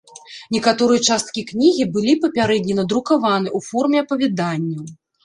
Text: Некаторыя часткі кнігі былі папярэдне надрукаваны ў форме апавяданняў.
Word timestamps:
Некаторыя 0.53 1.01
часткі 1.07 1.43
кнігі 1.51 1.85
былі 1.97 2.15
папярэдне 2.23 2.77
надрукаваны 2.79 3.47
ў 3.57 3.59
форме 3.69 3.97
апавяданняў. 4.07 4.83